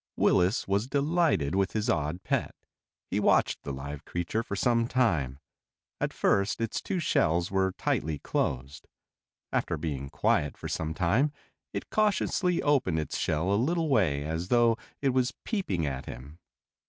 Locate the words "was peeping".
15.09-15.85